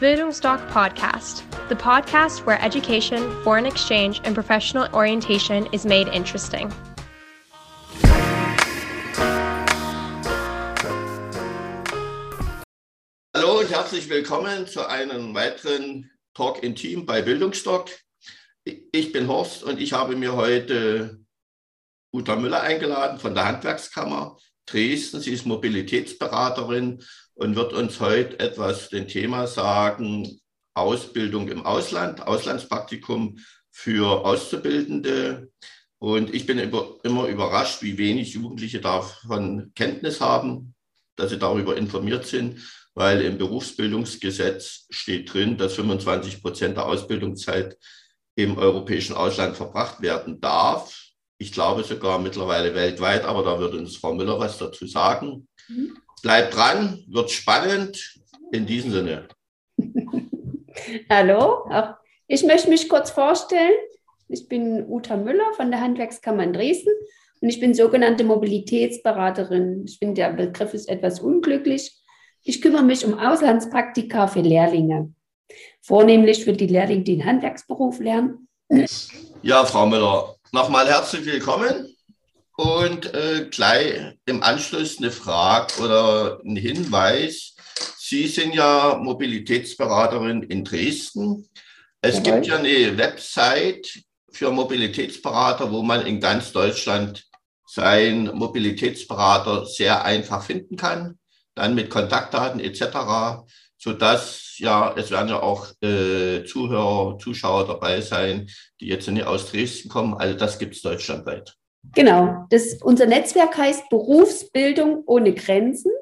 [0.00, 6.72] Bildungsdoc Podcast, the podcast where education, foreign exchange, and professional orientation is made interesting.
[13.34, 17.90] Hallo und herzlich willkommen zu einem weiteren Talk in Team bei Bildungsdoc.
[18.62, 21.18] Ich bin Horst und ich habe mir heute
[22.12, 25.20] Uta Müller eingeladen von der Handwerkskammer Dresden.
[25.20, 27.02] Sie ist Mobilitätsberaterin
[27.38, 30.40] und wird uns heute etwas den Thema sagen,
[30.74, 33.38] Ausbildung im Ausland, Auslandspraktikum
[33.70, 35.48] für Auszubildende.
[35.98, 40.74] Und ich bin immer überrascht, wie wenig Jugendliche davon Kenntnis haben,
[41.14, 42.60] dass sie darüber informiert sind,
[42.94, 47.78] weil im Berufsbildungsgesetz steht drin, dass 25 Prozent der Ausbildungszeit
[48.34, 51.04] im europäischen Ausland verbracht werden darf.
[51.38, 55.46] Ich glaube sogar mittlerweile weltweit, aber da würde uns Frau Müller was dazu sagen.
[55.68, 55.96] Mhm.
[56.22, 58.18] Bleibt dran, wird spannend.
[58.50, 59.28] In diesem Sinne.
[61.10, 61.68] Hallo,
[62.26, 63.74] ich möchte mich kurz vorstellen.
[64.28, 66.92] Ich bin Uta Müller von der Handwerkskammer in Dresden
[67.40, 69.84] und ich bin sogenannte Mobilitätsberaterin.
[69.86, 71.94] Ich finde, der Begriff ist etwas unglücklich.
[72.42, 75.12] Ich kümmere mich um Auslandspraktika für Lehrlinge,
[75.82, 78.48] vornehmlich für die Lehrlinge, die den Handwerksberuf lernen.
[79.42, 81.94] Ja, Frau Müller, nochmal herzlich willkommen.
[82.58, 87.54] Und äh, gleich im Anschluss eine Frage oder ein Hinweis.
[87.96, 91.48] Sie sind ja Mobilitätsberaterin in Dresden.
[92.00, 92.32] Es okay.
[92.32, 97.24] gibt ja eine Website für Mobilitätsberater, wo man in ganz Deutschland
[97.64, 101.16] seinen Mobilitätsberater sehr einfach finden kann,
[101.54, 103.44] dann mit Kontaktdaten etc.,
[103.76, 109.52] sodass ja, es werden ja auch äh, Zuhörer, Zuschauer dabei sein, die jetzt nicht aus
[109.52, 110.14] Dresden kommen.
[110.14, 111.57] Also das gibt es deutschlandweit.
[111.94, 115.92] Genau, das, unser Netzwerk heißt Berufsbildung ohne Grenzen.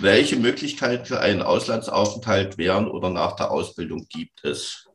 [0.00, 4.86] welche Möglichkeiten für einen Auslandsaufenthalt während oder nach der Ausbildung gibt es?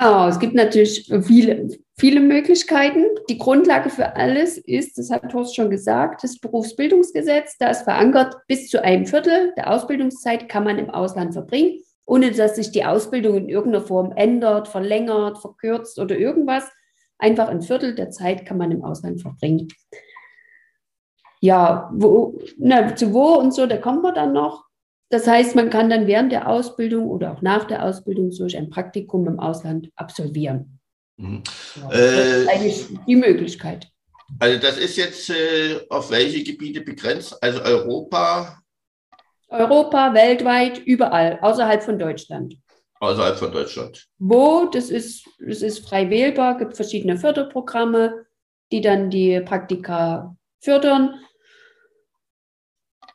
[0.00, 3.04] Oh, es gibt natürlich viele, viele Möglichkeiten.
[3.28, 7.56] Die Grundlage für alles ist, das hat Horst schon gesagt, das Berufsbildungsgesetz.
[7.58, 12.32] Da ist verankert, bis zu einem Viertel der Ausbildungszeit kann man im Ausland verbringen, ohne
[12.32, 16.64] dass sich die Ausbildung in irgendeiner Form ändert, verlängert, verkürzt oder irgendwas.
[17.18, 19.68] Einfach ein Viertel der Zeit kann man im Ausland verbringen
[21.44, 24.64] ja, wo, na, zu wo und so, da kommen wir dann noch.
[25.10, 28.70] Das heißt, man kann dann während der Ausbildung oder auch nach der Ausbildung durch ein
[28.70, 30.80] Praktikum im Ausland absolvieren.
[31.18, 31.42] Mhm.
[31.82, 33.88] Ja, äh, eigentlich die Möglichkeit.
[34.38, 37.36] Also das ist jetzt äh, auf welche Gebiete begrenzt?
[37.42, 38.58] Also Europa?
[39.48, 42.56] Europa, weltweit, überall, außerhalb von Deutschland.
[43.00, 44.06] Außerhalb von Deutschland.
[44.18, 48.24] Wo, das ist, das ist frei wählbar, gibt verschiedene Förderprogramme,
[48.72, 51.20] die dann die Praktika fördern.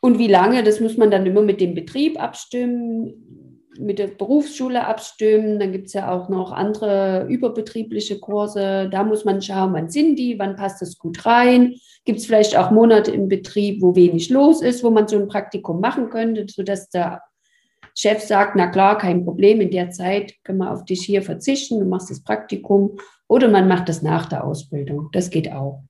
[0.02, 4.86] Und wie lange, das muss man dann immer mit dem Betrieb abstimmen, mit der Berufsschule
[4.86, 5.60] abstimmen.
[5.60, 8.90] Dann gibt es ja auch noch andere überbetriebliche Kurse.
[8.90, 11.76] Da muss man schauen, wann sind die, wann passt das gut rein.
[12.06, 15.28] Gibt es vielleicht auch Monate im Betrieb, wo wenig los ist, wo man so ein
[15.28, 17.22] Praktikum machen könnte, sodass der
[17.96, 21.80] Chef sagt, na klar, kein Problem, in der Zeit können wir auf dich hier verzichten,
[21.80, 22.98] du machst das Praktikum.
[23.28, 25.10] Oder man macht das nach der Ausbildung.
[25.12, 25.84] Das geht auch.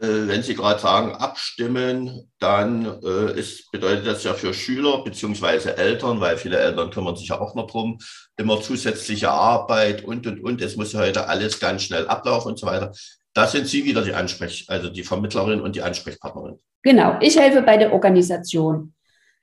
[0.00, 5.70] Äh wenn Sie gerade sagen, abstimmen, dann äh, ist, bedeutet das ja für Schüler bzw.
[5.70, 7.98] Eltern, weil viele Eltern kümmern sich ja auch noch drum,
[8.36, 10.60] immer zusätzliche Arbeit und, und, und.
[10.60, 12.92] Es muss ja heute alles ganz schnell ablaufen und so weiter.
[13.34, 16.58] Da sind Sie wieder die Ansprech, also die Vermittlerin und die Ansprechpartnerin.
[16.82, 18.94] Genau, ich helfe bei der Organisation.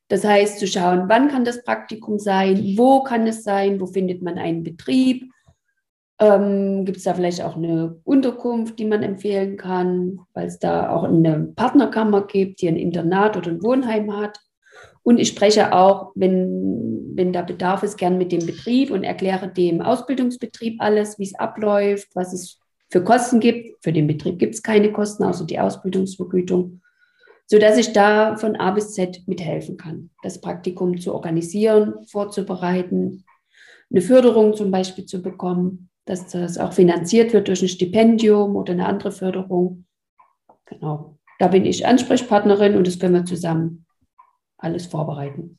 [0.08, 4.22] Das heißt, zu schauen, wann kann das Praktikum sein, wo kann es sein, wo findet
[4.22, 5.30] man einen Betrieb,
[6.24, 10.90] ähm, Gibt es da vielleicht auch eine Unterkunft, die man empfehlen kann, weil es da
[10.90, 14.40] auch eine Partnerkammer gibt, die ein Internat oder ein Wohnheim hat?
[15.04, 19.50] Und ich spreche auch, wenn, wenn da Bedarf ist, gern mit dem Betrieb und erkläre
[19.50, 22.60] dem Ausbildungsbetrieb alles, wie es abläuft, was es
[22.90, 23.84] für Kosten gibt.
[23.84, 26.82] Für den Betrieb gibt es keine Kosten, außer die Ausbildungsvergütung,
[27.48, 33.26] sodass ich da von A bis Z mithelfen kann, das Praktikum zu organisieren, vorzubereiten,
[33.92, 38.74] eine Förderung zum Beispiel zu bekommen, dass das auch finanziert wird durch ein Stipendium oder
[38.74, 39.86] eine andere Förderung.
[40.66, 41.18] Genau.
[41.40, 43.86] Da bin ich Ansprechpartnerin und das können wir zusammen
[44.58, 45.58] alles vorbereiten.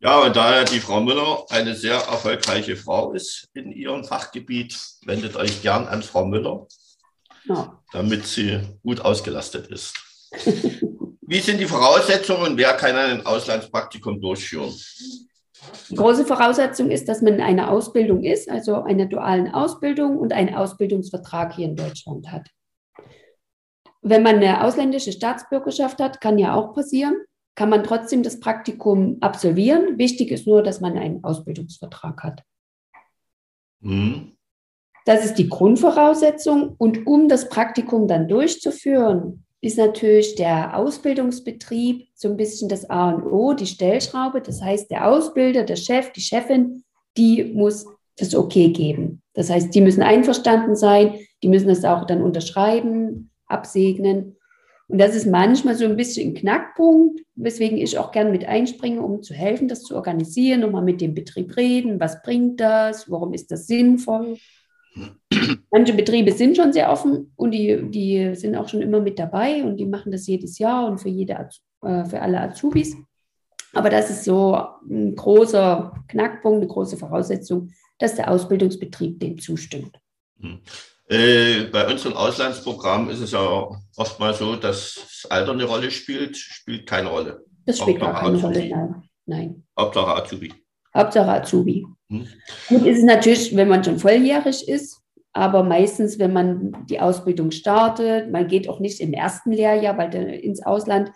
[0.00, 4.76] Ja, und da die Frau Müller eine sehr erfolgreiche Frau ist in ihrem Fachgebiet,
[5.06, 6.66] wendet euch gern an Frau Müller,
[7.44, 7.80] ja.
[7.92, 9.94] damit sie gut ausgelastet ist.
[11.20, 14.74] Wie sind die Voraussetzungen und wer kann ein Auslandspraktikum durchführen?
[15.90, 20.32] Die große Voraussetzung ist, dass man in einer Ausbildung ist, also einer dualen Ausbildung und
[20.32, 22.48] einen Ausbildungsvertrag hier in Deutschland hat.
[24.00, 27.16] Wenn man eine ausländische Staatsbürgerschaft hat, kann ja auch passieren,
[27.54, 29.98] kann man trotzdem das Praktikum absolvieren.
[29.98, 32.42] Wichtig ist nur, dass man einen Ausbildungsvertrag hat.
[33.80, 34.36] Mhm.
[35.04, 36.74] Das ist die Grundvoraussetzung.
[36.78, 43.10] Und um das Praktikum dann durchzuführen, ist natürlich der Ausbildungsbetrieb so ein bisschen das A
[43.12, 44.42] und O, die Stellschraube.
[44.42, 46.82] Das heißt, der Ausbilder, der Chef, die Chefin,
[47.16, 47.86] die muss
[48.16, 49.22] das Okay geben.
[49.34, 54.36] Das heißt, die müssen einverstanden sein, die müssen das auch dann unterschreiben, absegnen.
[54.88, 59.00] Und das ist manchmal so ein bisschen ein Knackpunkt, weswegen ich auch gern mit einspringe,
[59.00, 63.32] um zu helfen, das zu organisieren, nochmal mit dem Betrieb reden, was bringt das, warum
[63.32, 64.36] ist das sinnvoll.
[65.70, 69.62] Manche Betriebe sind schon sehr offen und die, die sind auch schon immer mit dabei
[69.62, 71.48] und die machen das jedes Jahr und für, jede,
[71.82, 72.94] äh, für alle Azubis.
[73.72, 74.54] Aber das ist so
[74.88, 79.98] ein großer Knackpunkt, eine große Voraussetzung, dass der Ausbildungsbetrieb dem zustimmt.
[80.40, 80.60] Hm.
[81.08, 86.36] Äh, bei unseren Auslandsprogrammen ist es ja oftmals so, dass das Alter eine Rolle spielt,
[86.36, 87.44] spielt keine Rolle.
[87.64, 89.02] Das spielt gar keine Rolle, nein.
[89.26, 89.66] nein.
[89.78, 90.52] Hauptsache Azubi.
[90.94, 91.86] Hauptsache Azubi.
[92.08, 92.26] Hm.
[92.68, 95.00] Gut ist es natürlich, wenn man schon volljährig ist,
[95.32, 100.10] aber meistens, wenn man die Ausbildung startet, man geht auch nicht im ersten Lehrjahr, weil
[100.10, 101.10] der, ins Ausland,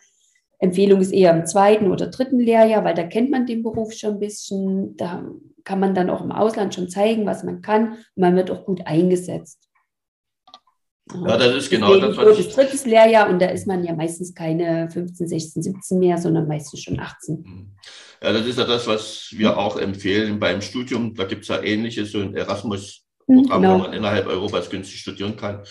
[0.58, 4.14] Empfehlung ist eher im zweiten oder dritten Lehrjahr, weil da kennt man den Beruf schon
[4.14, 5.28] ein bisschen, da
[5.64, 8.64] kann man dann auch im Ausland schon zeigen, was man kann und man wird auch
[8.64, 9.65] gut eingesetzt.
[11.14, 12.52] Ja, das ist genau das, was ich...
[12.52, 16.82] drittes Lehrjahr und da ist man ja meistens keine 15, 16, 17 mehr, sondern meistens
[16.82, 17.42] schon 18.
[17.42, 17.70] Mhm.
[18.22, 21.14] Ja, das ist ja das, was wir auch empfehlen beim Studium.
[21.14, 23.74] Da gibt es ja ähnliches, so ein Erasmus-Programm, genau.
[23.74, 25.62] wo man innerhalb Europas günstig studieren kann.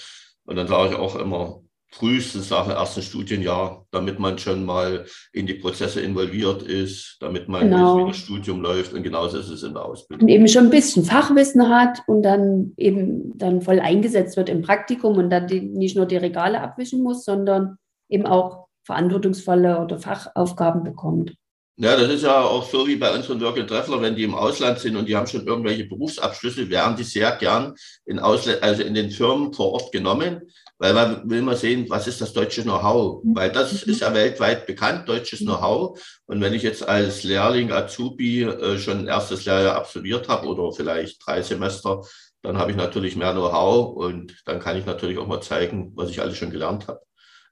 [0.46, 1.62] Und dann sage ich auch immer,
[1.98, 7.48] frühestens nach dem ersten Studienjahr, damit man schon mal in die Prozesse involviert ist, damit
[7.48, 8.00] man genau.
[8.00, 8.94] wie das Studium läuft.
[8.94, 10.28] Und genauso ist es in der Ausbildung.
[10.28, 14.62] Und eben schon ein bisschen Fachwissen hat und dann eben dann voll eingesetzt wird im
[14.62, 17.78] Praktikum und dann die, nicht nur die Regale abwischen muss, sondern
[18.10, 21.34] eben auch verantwortungsvolle oder Fachaufgaben bekommt.
[21.78, 24.34] Ja, das ist ja auch so wie bei unseren Work and Treffler, wenn die im
[24.34, 27.76] Ausland sind und die haben schon irgendwelche Berufsabschlüsse, werden die sehr gern
[28.06, 30.42] in, Ausl also in den Firmen vor Ort genommen,
[30.78, 33.92] weil man will mal sehen, was ist das deutsche Know-how, weil das mhm.
[33.92, 35.46] ist ja weltweit bekannt, deutsches mhm.
[35.46, 36.00] Know-how.
[36.26, 40.72] Und wenn ich jetzt als Lehrling, Azubi äh, schon ein erstes Lehrjahr absolviert habe oder
[40.74, 42.02] vielleicht drei Semester,
[42.42, 46.10] dann habe ich natürlich mehr Know-how und dann kann ich natürlich auch mal zeigen, was
[46.10, 47.02] ich alles schon gelernt habe.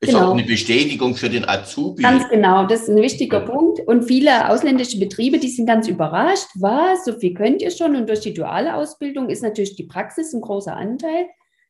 [0.04, 0.28] Ist genau.
[0.28, 2.04] auch eine Bestätigung für den Azubi.
[2.04, 3.46] Ganz genau, das ist ein wichtiger ja.
[3.46, 3.80] Punkt.
[3.88, 7.96] Und viele ausländische Betriebe, die sind ganz überrascht, was, so viel könnt ihr schon.
[7.96, 11.28] Und durch die duale Ausbildung ist natürlich die Praxis ein großer Anteil.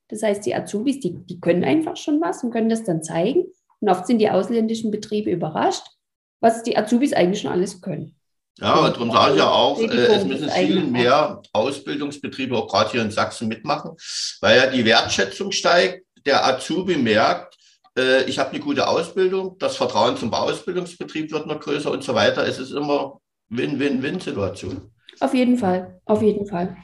[0.09, 3.45] Das heißt, die Azubis, die, die können einfach schon was und können das dann zeigen.
[3.79, 5.83] Und oft sind die ausländischen Betriebe überrascht,
[6.39, 8.15] was die Azubis eigentlich schon alles können.
[8.59, 12.91] Ja, und darum sage ich ja auch, äh, es müssen viel mehr Ausbildungsbetriebe, auch gerade
[12.91, 13.91] hier in Sachsen, mitmachen,
[14.41, 16.05] weil ja die Wertschätzung steigt.
[16.25, 17.57] Der Azubi merkt,
[17.97, 22.13] äh, ich habe eine gute Ausbildung, das Vertrauen zum Ausbildungsbetrieb wird noch größer und so
[22.13, 22.47] weiter.
[22.47, 24.91] Es ist immer Win-Win-Win-Situation.
[25.19, 26.77] Auf jeden Fall, auf jeden Fall.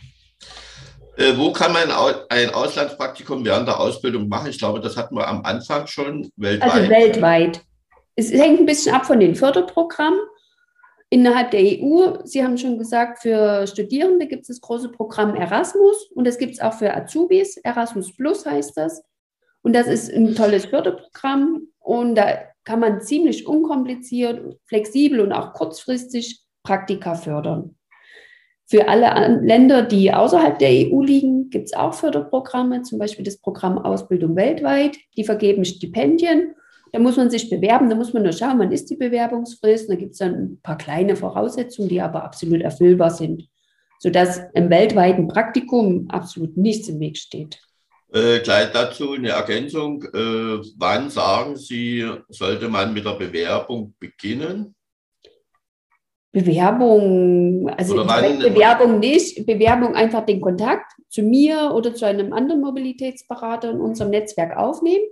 [1.20, 1.92] Äh, wo kann man
[2.30, 4.50] ein Auslandspraktikum während der Ausbildung machen?
[4.50, 6.72] Ich glaube, das hatten wir am Anfang schon weltweit.
[6.72, 7.62] Also weltweit.
[8.16, 10.22] Es hängt ein bisschen ab von den Förderprogrammen
[11.10, 12.20] innerhalb der EU.
[12.24, 16.54] Sie haben schon gesagt, für Studierende gibt es das große Programm Erasmus und das gibt
[16.54, 17.58] es auch für Azubis.
[17.58, 19.04] Erasmus Plus heißt das.
[19.62, 25.52] Und das ist ein tolles Förderprogramm und da kann man ziemlich unkompliziert, flexibel und auch
[25.52, 27.76] kurzfristig Praktika fördern.
[28.70, 33.38] Für alle Länder, die außerhalb der EU liegen, gibt es auch Förderprogramme, zum Beispiel das
[33.38, 34.96] Programm Ausbildung weltweit.
[35.18, 36.54] Die vergeben Stipendien.
[36.92, 39.90] Da muss man sich bewerben, da muss man nur schauen, wann ist die Bewerbungsfrist.
[39.90, 43.48] Da gibt es dann ein paar kleine Voraussetzungen, die aber absolut erfüllbar sind,
[43.98, 47.60] sodass im weltweiten Praktikum absolut nichts im Weg steht.
[48.14, 50.04] Äh, gleich dazu eine Ergänzung.
[50.04, 54.76] Äh, wann sagen Sie, sollte man mit der Bewerbung beginnen?
[56.32, 63.72] Bewerbung, also Bewerbung nicht, Bewerbung einfach den Kontakt zu mir oder zu einem anderen Mobilitätsberater
[63.72, 65.04] in unserem Netzwerk aufnehmen.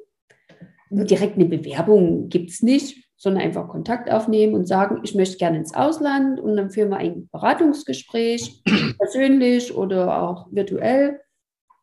[0.91, 5.57] Direkt eine Bewerbung gibt es nicht, sondern einfach Kontakt aufnehmen und sagen, ich möchte gerne
[5.57, 8.61] ins Ausland und dann führen wir ein Beratungsgespräch,
[8.99, 11.19] persönlich oder auch virtuell.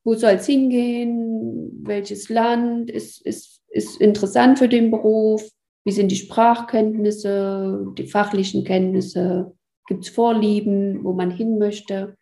[0.04, 1.80] Wo soll es hingehen?
[1.82, 5.42] Welches Land ist, ist, ist interessant für den Beruf?
[5.84, 9.52] Wie sind die Sprachkenntnisse, die fachlichen Kenntnisse?
[9.86, 12.16] Gibt es Vorlieben, wo man hin möchte?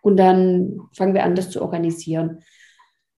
[0.00, 2.38] Und dann fangen wir an, das zu organisieren.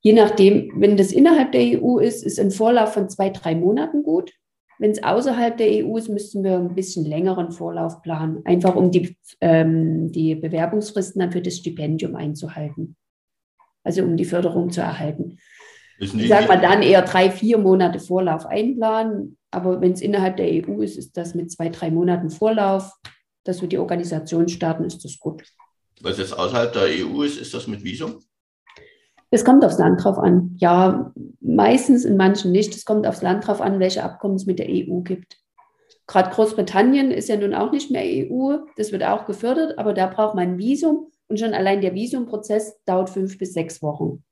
[0.02, 4.04] Je nachdem, wenn das innerhalb der EU ist, ist ein Vorlauf von zwei, drei Monaten
[4.04, 4.32] gut.
[4.80, 8.92] Wenn es außerhalb der EU ist, müssten wir ein bisschen längeren Vorlauf planen, einfach um
[8.92, 12.96] die, ähm, die Bewerbungsfristen dann für das Stipendium einzuhalten.
[13.84, 15.38] Also um die Förderung zu erhalten.
[16.00, 19.38] Ich sage mal dann eher drei, vier Monate Vorlauf einplanen.
[19.52, 22.92] Aber wenn es innerhalb der EU ist, ist das mit zwei, drei Monaten Vorlauf,
[23.44, 25.44] dass wir die Organisation starten, ist das gut.
[26.02, 28.20] Was jetzt außerhalb der EU ist, ist das mit Visum?
[29.32, 30.56] Es kommt aufs Land drauf an.
[30.58, 32.76] Ja, meistens in manchen nicht.
[32.76, 35.38] Es kommt aufs Land drauf an, welche Abkommen es mit der EU gibt.
[36.08, 38.58] Gerade Großbritannien ist ja nun auch nicht mehr EU.
[38.78, 41.12] Das wird auch gefördert, aber da braucht man ein Visum.
[41.28, 44.24] Und schon allein der Visumprozess dauert fünf bis sechs Wochen.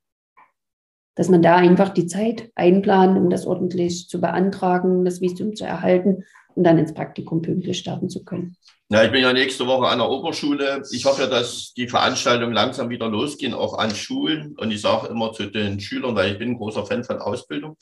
[1.17, 5.65] Dass man da einfach die Zeit einplant, um das ordentlich zu beantragen, das Visum zu
[5.65, 6.23] erhalten
[6.55, 8.55] und dann ins Praktikum pünktlich starten zu können.
[8.89, 10.81] Ja, ich bin ja nächste Woche an der Oberschule.
[10.91, 14.55] Ich hoffe, dass die Veranstaltungen langsam wieder losgehen, auch an Schulen.
[14.57, 17.75] Und ich sage immer zu den Schülern, weil ich bin ein großer Fan von Ausbildung,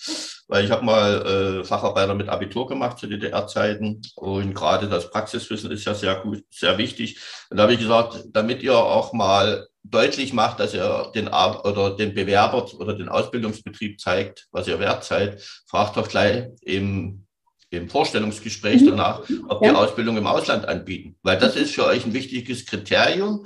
[0.47, 4.01] weil ich habe mal äh, Facharbeiter mit Abitur gemacht zu DDR-Zeiten.
[4.15, 7.19] Und gerade das Praxiswissen ist ja sehr gut, sehr wichtig.
[7.51, 11.95] Und da habe ich gesagt, damit ihr auch mal deutlich macht, dass ihr den oder
[11.95, 17.25] den Bewerber oder den Ausbildungsbetrieb zeigt, was ihr wert seid, fragt doch gleich im
[17.71, 18.91] im Vorstellungsgespräch mhm.
[18.91, 19.71] danach, ob ja.
[19.71, 21.17] wir Ausbildung im Ausland anbieten.
[21.23, 23.45] Weil das ist für euch ein wichtiges Kriterium,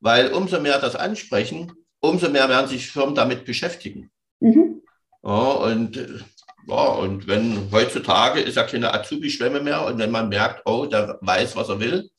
[0.00, 4.10] weil umso mehr das ansprechen, umso mehr werden sich Firmen damit beschäftigen.
[4.40, 4.82] Mhm.
[5.22, 6.24] Ja, und,
[6.66, 11.18] ja, und wenn heutzutage ist ja keine Azubi-Schwemme mehr und wenn man merkt, oh, der
[11.20, 12.10] weiß, was er will,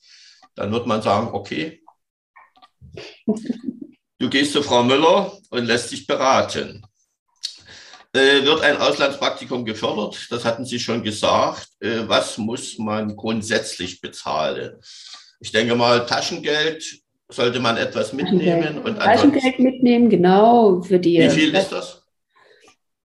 [0.56, 1.81] dann wird man sagen, okay,
[4.20, 6.84] du gehst zu Frau Müller und lässt dich beraten
[8.14, 10.28] äh, wird ein Auslandspraktikum gefördert.
[10.30, 11.70] Das hatten Sie schon gesagt.
[11.80, 14.76] Äh, was muss man grundsätzlich bezahlen?
[15.40, 16.84] Ich denke mal, Taschengeld
[17.30, 18.80] sollte man etwas mitnehmen.
[18.80, 20.82] Und Taschengeld mitnehmen, genau.
[20.82, 22.04] Für die, Wie viel ist das?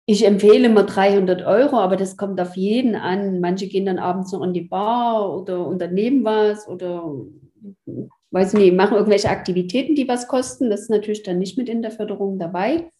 [0.08, 3.40] Ich empfehle immer 300 Euro, aber das kommt auf jeden an.
[3.40, 7.12] Manche gehen dann abends noch in die Bar oder unternehmen was oder
[8.30, 10.70] weiß nicht, machen irgendwelche Aktivitäten, die was kosten.
[10.70, 12.90] Das ist natürlich dann nicht mit in der Förderung dabei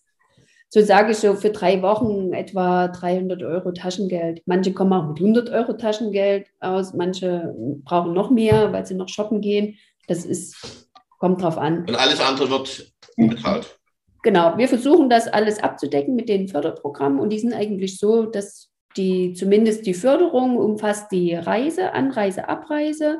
[0.68, 4.42] so sage ich so für drei Wochen etwa 300 Euro Taschengeld.
[4.46, 7.54] Manche kommen auch mit 100 Euro Taschengeld aus, manche
[7.84, 9.76] brauchen noch mehr, weil sie noch shoppen gehen.
[10.08, 11.80] Das ist, kommt drauf an.
[11.80, 13.78] Und alles andere wird bezahlt.
[14.22, 18.70] Genau, wir versuchen das alles abzudecken mit den Förderprogrammen und die sind eigentlich so, dass
[18.96, 23.18] die zumindest die Förderung umfasst die Reise, Anreise, Abreise,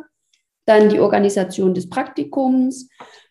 [0.67, 2.89] dann die Organisation des Praktikums,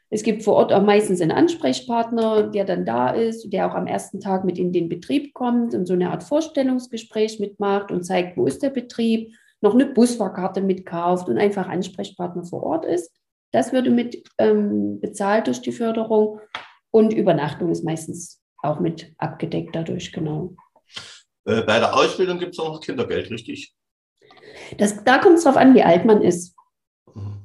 [0.10, 3.88] es gibt vor Ort auch meistens einen Ansprechpartner, der dann da ist, der auch am
[3.88, 8.38] ersten Tag mit in den Betrieb kommt und so eine Art Vorstellungsgespräch mitmacht und zeigt,
[8.38, 13.12] wo ist der Betrieb, noch eine Busfahrkarte mitkauft und einfach Ansprechpartner vor Ort ist.
[13.52, 16.40] Das würde mit ähm, bezahlt durch die Förderung
[16.92, 20.56] und Übernachtung ist meistens auch mit abgedeckt dadurch, genau.
[21.46, 23.74] Äh, bei der Ausbildung gibt es auch noch Kindergeld, richtig?
[24.78, 26.56] Das, da kommt es darauf an, wie alt man ist.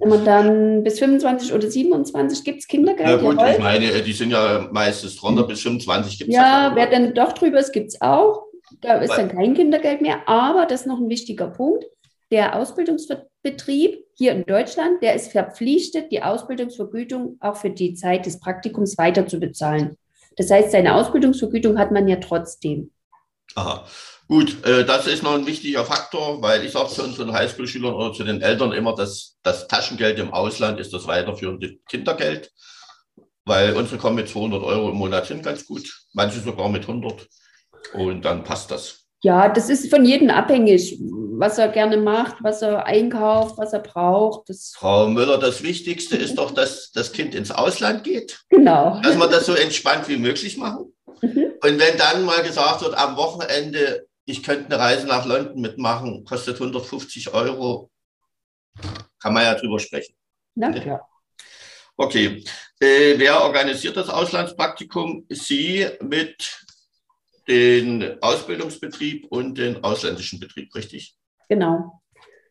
[0.00, 3.08] Wenn man dann bis 25 oder 27 gibt es Kindergeld.
[3.08, 6.88] Ja gut, ich meine, die sind ja meistens drunter, bis 25 gibt es Ja, wer
[6.88, 8.46] dann doch drüber ist, gibt es auch.
[8.80, 10.28] Da ist dann kein Kindergeld mehr.
[10.28, 11.84] Aber das ist noch ein wichtiger Punkt.
[12.32, 18.40] Der Ausbildungsbetrieb hier in Deutschland, der ist verpflichtet, die Ausbildungsvergütung auch für die Zeit des
[18.40, 19.96] Praktikums weiter zu bezahlen.
[20.36, 22.90] Das heißt, seine Ausbildungsvergütung hat man ja trotzdem.
[23.54, 23.84] Aha.
[24.30, 28.12] Gut, äh, das ist noch ein wichtiger Faktor, weil ich sage zu unseren Highschool-Schülern oder
[28.12, 32.52] zu den Eltern immer, dass das Taschengeld im Ausland ist das weiterführende Kindergeld,
[33.44, 37.26] weil unsere kommen mit 200 Euro im Monat hin ganz gut, manche sogar mit 100
[37.94, 39.00] und dann passt das.
[39.24, 41.00] Ja, das ist von jedem abhängig,
[41.36, 44.48] was er gerne macht, was er einkauft, was er braucht.
[44.48, 48.38] Das Frau Müller, das Wichtigste ist doch, dass das Kind ins Ausland geht.
[48.48, 49.00] Genau.
[49.02, 50.94] Dass wir das so entspannt wie möglich machen.
[51.20, 51.50] Mhm.
[51.62, 56.24] Und wenn dann mal gesagt wird, am Wochenende ich könnte eine Reise nach London mitmachen,
[56.24, 57.90] kostet 150 Euro.
[59.20, 60.14] Kann man ja drüber sprechen.
[60.54, 61.08] Na klar.
[61.96, 62.44] Okay.
[62.80, 65.26] Äh, wer organisiert das Auslandspraktikum?
[65.28, 66.64] Sie mit
[67.46, 71.16] dem Ausbildungsbetrieb und dem ausländischen Betrieb, richtig?
[71.48, 72.00] Genau.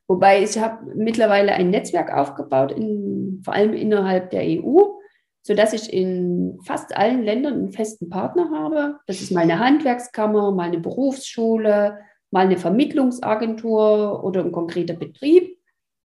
[0.08, 4.99] Wobei ich habe mittlerweile ein Netzwerk aufgebaut, in, vor allem innerhalb der EU,
[5.42, 9.00] sodass ich in fast allen Ländern einen festen Partner habe.
[9.08, 12.00] Das ist mal eine Handwerkskammer, mal eine Berufsschule,
[12.32, 15.58] mal eine Vermittlungsagentur oder ein konkreter Betrieb,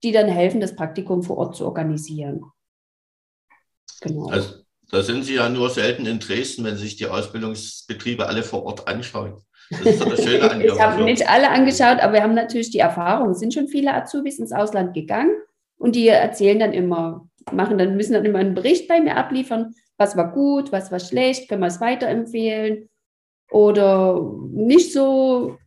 [0.04, 2.44] die dann helfen, das Praktikum vor Ort zu organisieren.
[4.02, 4.30] Genau.
[4.30, 4.56] Also,
[4.90, 8.64] da sind Sie ja nur selten in Dresden, wenn Sie sich die Ausbildungsbetriebe alle vor
[8.66, 9.42] Ort anschauen.
[9.70, 12.80] Das ist das Schöne an Ich habe nicht alle angeschaut, aber wir haben natürlich die
[12.80, 13.30] Erfahrung.
[13.30, 15.34] Es sind schon viele Azubis ins Ausland gegangen
[15.78, 19.74] und die erzählen dann immer, machen dann, müssen dann immer einen Bericht bei mir abliefern,
[19.98, 22.90] was war gut, was war schlecht, können wir es weiterempfehlen
[23.52, 24.22] oder
[24.52, 25.58] nicht so.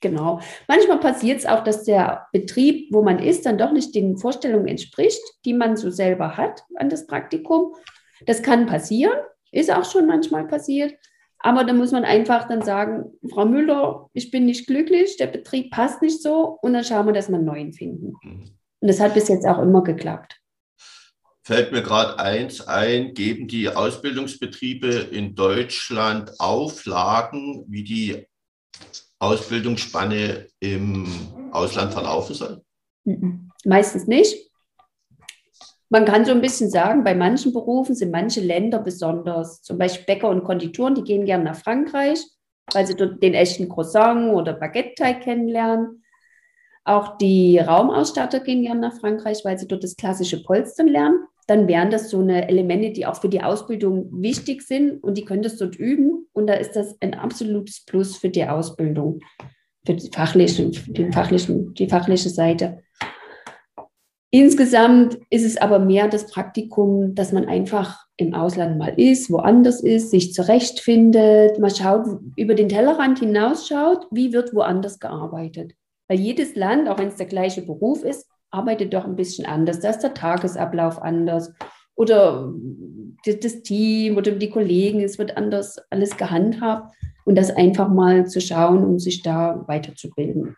[0.00, 0.40] Genau.
[0.68, 4.68] Manchmal passiert es auch, dass der Betrieb, wo man ist, dann doch nicht den Vorstellungen
[4.68, 7.74] entspricht, die man so selber hat an das Praktikum.
[8.26, 9.16] Das kann passieren,
[9.52, 10.94] ist auch schon manchmal passiert.
[11.38, 15.70] Aber da muss man einfach dann sagen, Frau Müller, ich bin nicht glücklich, der Betrieb
[15.70, 18.14] passt nicht so und dann schauen wir, dass wir einen neuen finden.
[18.22, 18.44] Mhm.
[18.80, 20.40] Und das hat bis jetzt auch immer geklappt.
[21.46, 28.26] Fällt mir gerade eins ein, geben die Ausbildungsbetriebe in Deutschland Auflagen, wie die
[29.20, 31.06] Ausbildungsspanne im
[31.52, 32.62] Ausland verlaufen soll?
[33.64, 34.50] Meistens nicht.
[35.88, 39.62] Man kann so ein bisschen sagen, bei manchen Berufen sind manche Länder besonders.
[39.62, 42.24] Zum Beispiel Bäcker und Konditoren, die gehen gerne nach Frankreich,
[42.72, 46.02] weil sie dort den echten Croissant oder Baguette-Teig kennenlernen.
[46.82, 51.28] Auch die Raumausstatter gehen gerne nach Frankreich, weil sie dort das klassische Polstern lernen.
[51.46, 55.24] Dann wären das so eine Elemente, die auch für die Ausbildung wichtig sind und die
[55.24, 56.26] können das dort üben.
[56.32, 59.20] Und da ist das ein absolutes Plus für die Ausbildung,
[59.84, 62.82] für die fachliche, den fachlichen, die fachliche Seite.
[64.30, 69.82] Insgesamt ist es aber mehr das Praktikum, dass man einfach im Ausland mal ist, woanders
[69.82, 75.72] ist, sich zurechtfindet, mal schaut, über den Tellerrand hinausschaut, wie wird woanders gearbeitet.
[76.08, 79.80] Weil jedes Land, auch wenn es der gleiche Beruf ist, arbeitet doch ein bisschen anders.
[79.80, 81.52] Da ist der Tagesablauf anders
[81.94, 82.52] oder
[83.24, 86.94] das Team oder die Kollegen, es wird anders alles gehandhabt
[87.24, 90.56] und das einfach mal zu schauen, um sich da weiterzubilden.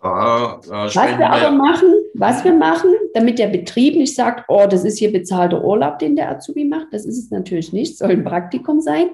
[0.00, 4.84] Ah, was wir aber machen, was wir machen, damit der Betrieb nicht sagt, oh, das
[4.84, 8.24] ist hier bezahlter Urlaub, den der Azubi macht, das ist es natürlich nicht, soll ein
[8.24, 9.10] Praktikum sein.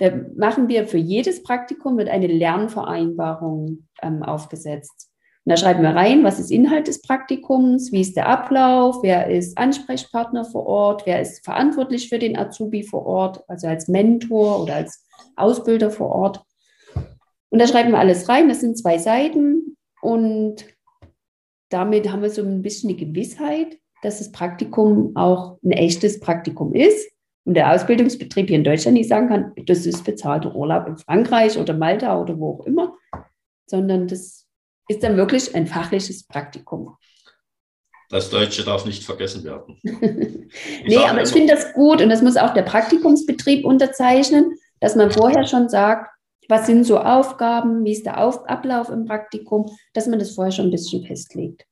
[0.00, 5.08] Da machen wir für jedes Praktikum wird eine Lernvereinbarung ähm, aufgesetzt.
[5.44, 9.28] Und da schreiben wir rein, was ist Inhalt des Praktikums, wie ist der Ablauf, wer
[9.28, 14.62] ist Ansprechpartner vor Ort, wer ist verantwortlich für den Azubi vor Ort, also als Mentor
[14.62, 16.42] oder als Ausbilder vor Ort.
[17.50, 20.64] Und da schreiben wir alles rein, das sind zwei Seiten und
[21.68, 26.74] damit haben wir so ein bisschen die Gewissheit, dass das Praktikum auch ein echtes Praktikum
[26.74, 27.10] ist.
[27.44, 31.58] Und der Ausbildungsbetrieb hier in Deutschland nicht sagen kann, das ist bezahlter Urlaub in Frankreich
[31.58, 32.96] oder Malta oder wo auch immer,
[33.66, 34.43] sondern das
[34.88, 36.96] ist dann wirklich ein fachliches Praktikum.
[38.10, 39.78] Das Deutsche darf nicht vergessen werden.
[40.86, 45.10] nee, aber ich finde das gut und das muss auch der Praktikumsbetrieb unterzeichnen, dass man
[45.10, 46.10] vorher schon sagt,
[46.48, 50.52] was sind so Aufgaben, wie ist der Auf Ablauf im Praktikum, dass man das vorher
[50.52, 51.64] schon ein bisschen festlegt.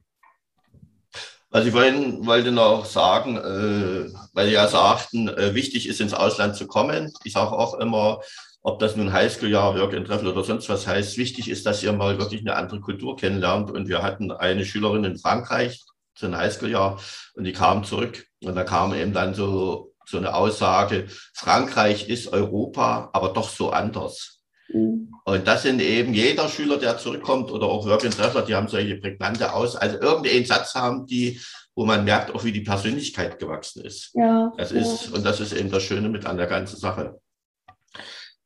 [1.50, 6.14] Also ich wollte, wollte noch sagen, äh, weil Sie ja sagten, äh, wichtig ist ins
[6.14, 7.12] Ausland zu kommen.
[7.24, 8.20] Ich sage auch immer,
[8.62, 11.92] ob das nun Highschool-Jahr, Work and Travel oder sonst was heißt, wichtig ist, dass ihr
[11.92, 13.70] mal wirklich eine andere Kultur kennenlernt.
[13.70, 15.82] Und wir hatten eine Schülerin in Frankreich
[16.14, 17.00] zu einem Highschool-Jahr
[17.34, 22.32] und die kam zurück und da kam eben dann so, so eine Aussage, Frankreich ist
[22.32, 24.40] Europa, aber doch so anders.
[24.68, 25.12] Mhm.
[25.24, 28.68] Und das sind eben jeder Schüler, der zurückkommt oder auch Work and Treffer, die haben
[28.68, 31.40] solche prägnante Aus, also irgendeinen Satz haben, die,
[31.74, 34.10] wo man merkt, auch wie die Persönlichkeit gewachsen ist.
[34.14, 35.16] Ja, das ist, ja.
[35.16, 37.20] und das ist eben das Schöne mit an der ganzen Sache.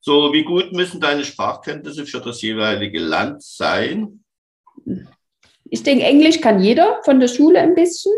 [0.08, 4.22] So, wie gut müssen deine Sprachkenntnisse für das jeweilige Land sein?
[5.64, 8.12] Ich denke, Englisch kann jeder von der Schule ein bisschen.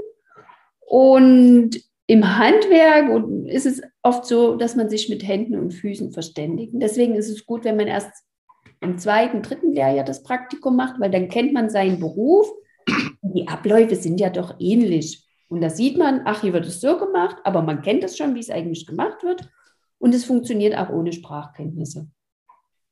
[0.81, 3.11] Und im Handwerk
[3.47, 6.73] ist es oft so, dass man sich mit Händen und Füßen verständigt.
[6.75, 8.13] Deswegen ist es gut, wenn man erst
[8.83, 12.53] im zweiten, dritten Lehrjahr das Praktikum macht, weil dann kennt man seinen Beruf.
[13.23, 15.27] Die Abläufe sind ja doch ähnlich.
[15.49, 18.35] Und da sieht man, ach, hier wird es so gemacht, aber man kennt es schon,
[18.35, 19.49] wie es eigentlich gemacht wird.
[19.99, 22.09] Und es funktioniert auch ohne Sprachkenntnisse.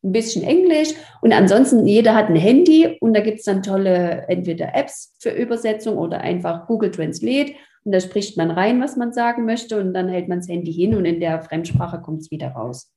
[0.02, 0.90] Ein bisschen Englisch
[1.20, 5.30] und ansonsten jeder hat ein Handy und da gibt es dann tolle entweder Apps für
[5.30, 9.94] Übersetzung oder einfach Google Translate und da spricht man rein, was man sagen möchte und
[9.94, 12.92] dann hält man das Handy hin und in der Fremdsprache kommt es wieder raus.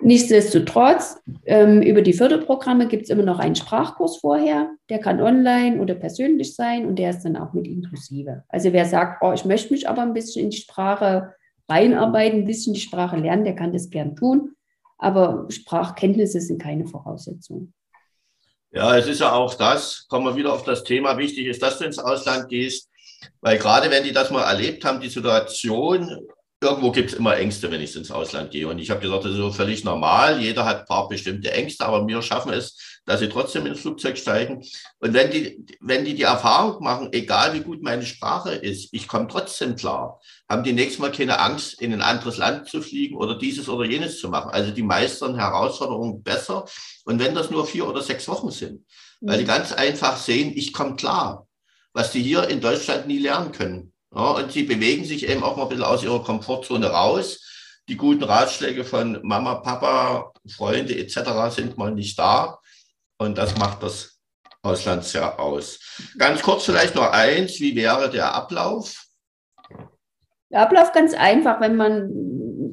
[0.00, 4.70] Nichtsdestotrotz, ähm, über die Förderprogramme gibt es immer noch einen Sprachkurs vorher.
[4.90, 8.44] Der kann online oder persönlich sein und der ist dann auch mit inklusive.
[8.48, 11.34] Also wer sagt, oh, ich möchte mich aber ein bisschen in die Sprache
[11.68, 14.52] reinarbeiten, ein bisschen die Sprache lernen, der kann das gern tun.
[14.98, 17.72] Aber Sprachkenntnisse sind keine Voraussetzung.
[18.72, 21.78] Ja, es ist ja auch das, kommen wir wieder auf das Thema, wichtig ist, dass
[21.78, 22.90] du ins Ausland gehst,
[23.40, 26.26] weil gerade wenn die das mal erlebt haben, die Situation,
[26.60, 28.68] irgendwo gibt es immer Ängste, wenn ich ins Ausland gehe.
[28.68, 30.40] Und ich habe gesagt, das ist so völlig normal.
[30.40, 34.18] Jeder hat ein paar bestimmte Ängste, aber wir schaffen es, dass sie trotzdem ins Flugzeug
[34.18, 34.62] steigen.
[34.98, 39.06] Und wenn die, wenn die die Erfahrung machen, egal wie gut meine Sprache ist, ich
[39.06, 43.16] komme trotzdem klar, haben die nächstes Mal keine Angst, in ein anderes Land zu fliegen
[43.16, 44.50] oder dieses oder jenes zu machen.
[44.50, 46.66] Also die meistern Herausforderungen besser.
[47.04, 48.84] Und wenn das nur vier oder sechs Wochen sind,
[49.20, 49.48] weil die mhm.
[49.48, 51.46] ganz einfach sehen, ich komme klar,
[51.92, 53.92] was die hier in Deutschland nie lernen können.
[54.14, 57.40] Ja, und sie bewegen sich eben auch mal ein bisschen aus ihrer Komfortzone raus.
[57.88, 61.54] Die guten Ratschläge von Mama, Papa, Freunde etc.
[61.54, 62.58] sind mal nicht da.
[63.18, 64.18] Und das macht das
[64.62, 65.78] Auslandsjahr aus.
[66.18, 69.05] Ganz kurz vielleicht noch eins, wie wäre der Ablauf?
[70.50, 72.10] Der Ablauf ganz einfach, wenn man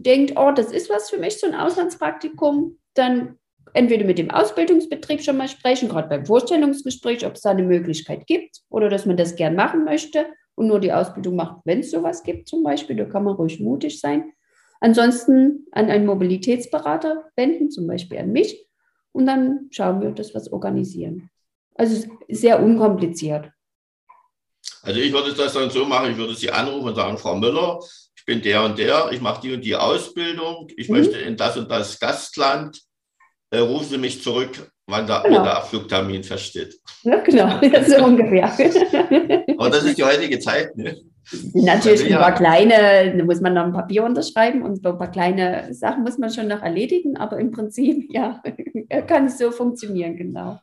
[0.04, 3.38] denkt, oh, das ist was für mich, so ein Auslandspraktikum, dann
[3.74, 8.28] entweder mit dem Ausbildungsbetrieb schon mal sprechen, gerade beim Vorstellungsgespräch, ob es da eine Möglichkeit
[8.28, 11.92] gibt oder dass man das gern machen möchte und nur die Ausbildung macht, wenn es
[11.92, 12.96] sowas gibt zum Beispiel.
[12.96, 14.32] Da kann man ruhig mutig sein.
[14.80, 18.68] Ansonsten an einen Mobilitätsberater wenden, zum Beispiel an mich.
[19.14, 21.30] Und dann schauen wir, dass wir es organisieren.
[21.76, 23.53] Also sehr unkompliziert.
[24.84, 27.80] Also ich würde das dann so machen, ich würde Sie anrufen und sagen, Frau Müller,
[28.16, 30.98] ich bin der und der, ich mache die und die Ausbildung, ich mhm.
[30.98, 32.82] möchte in das und das Gastland,
[33.50, 35.44] äh, rufen Sie mich zurück, wann der, genau.
[35.44, 36.78] der Abflugtermin feststeht.
[37.04, 38.52] Ja, genau, so ungefähr.
[39.58, 40.76] Aber das ist die heutige Zeit.
[40.76, 40.98] Ne?
[41.54, 45.12] Natürlich also, ein paar kleine, da muss man noch ein Papier unterschreiben und ein paar
[45.12, 48.44] kleine Sachen muss man schon noch erledigen, aber im Prinzip, ja,
[49.08, 50.60] kann es so funktionieren, genau.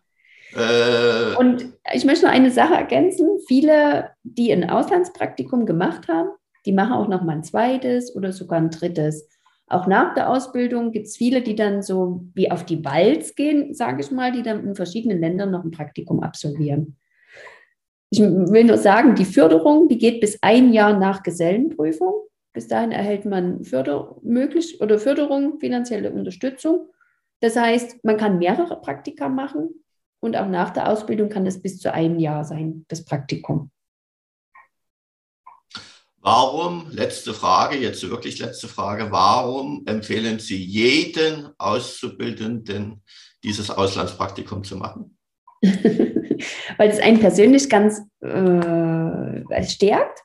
[0.54, 3.38] Äh, und ich möchte noch eine Sache ergänzen.
[3.46, 6.30] Viele, die ein Auslandspraktikum gemacht haben,
[6.66, 9.28] die machen auch noch mal ein zweites oder sogar ein drittes.
[9.66, 13.72] Auch nach der Ausbildung gibt es viele, die dann so wie auf die Walz gehen,
[13.72, 16.96] sage ich mal, die dann in verschiedenen Ländern noch ein Praktikum absolvieren.
[18.10, 22.12] Ich will nur sagen, die Förderung, die geht bis ein Jahr nach Gesellenprüfung.
[22.52, 26.88] Bis dahin erhält man Förder möglich oder Förderung, finanzielle Unterstützung.
[27.38, 29.84] Das heißt, man kann mehrere Praktika machen
[30.20, 33.70] und auch nach der Ausbildung kann das bis zu einem Jahr sein, das Praktikum.
[36.22, 43.02] Warum, letzte Frage, jetzt wirklich letzte Frage, warum empfehlen Sie jeden Auszubildenden,
[43.42, 45.16] dieses Auslandspraktikum zu machen?
[45.62, 50.20] Weil es einen persönlich ganz äh, stärkt.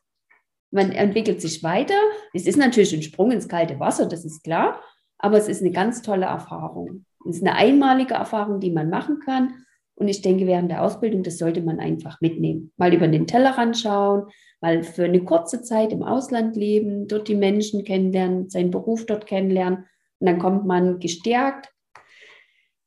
[0.71, 1.97] Man entwickelt sich weiter.
[2.34, 4.81] Es ist natürlich ein Sprung ins kalte Wasser, das ist klar,
[5.17, 7.05] aber es ist eine ganz tolle Erfahrung.
[7.29, 9.64] Es ist eine einmalige Erfahrung, die man machen kann.
[9.95, 12.71] Und ich denke, während der Ausbildung, das sollte man einfach mitnehmen.
[12.75, 14.25] Mal über den Tellerrand schauen,
[14.60, 19.25] mal für eine kurze Zeit im Ausland leben, dort die Menschen kennenlernen, seinen Beruf dort
[19.25, 19.86] kennenlernen.
[20.19, 21.69] Und dann kommt man gestärkt,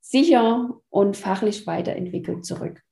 [0.00, 2.82] sicher und fachlich weiterentwickelt zurück.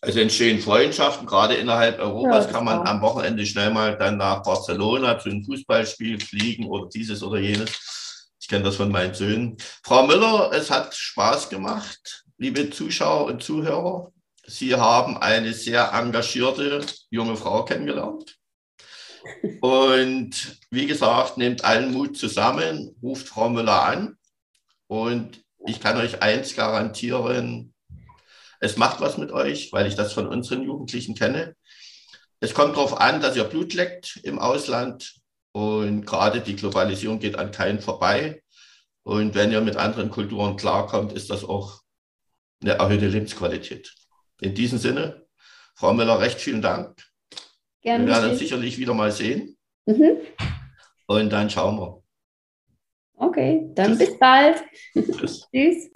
[0.00, 2.86] Also entstehen Freundschaften, gerade innerhalb Europas ja, kann man auch.
[2.86, 8.32] am Wochenende schnell mal dann nach Barcelona zu einem Fußballspiel fliegen oder dieses oder jenes.
[8.40, 9.56] Ich kenne das von meinen Söhnen.
[9.84, 14.12] Frau Müller, es hat Spaß gemacht liebe Zuschauer und Zuhörer,
[14.44, 18.36] Sie haben eine sehr engagierte junge Frau kennengelernt.
[19.60, 24.18] Und wie gesagt, nehmt allen Mut zusammen, ruft Frau Müller an.
[24.88, 27.72] Und ich kann euch eins garantieren,
[28.58, 31.54] es macht was mit euch, weil ich das von unseren Jugendlichen kenne.
[32.40, 35.14] Es kommt darauf an, dass ihr Blut leckt im Ausland.
[35.52, 38.42] Und gerade die Globalisierung geht an keinen vorbei.
[39.04, 41.81] Und wenn ihr mit anderen Kulturen klarkommt, ist das auch
[42.62, 43.94] eine erhöhte Lebensqualität.
[44.40, 45.26] In diesem Sinne,
[45.74, 47.02] Frau Müller, recht vielen Dank.
[47.82, 48.06] Gerne.
[48.06, 49.56] Wir werden uns sicherlich wieder mal sehen.
[49.86, 50.18] Mhm.
[51.06, 52.02] Und dann schauen wir.
[53.16, 53.98] Okay, dann Tschüss.
[53.98, 54.62] bis bald.
[54.94, 55.48] Tschüss.
[55.54, 55.90] Tschüss.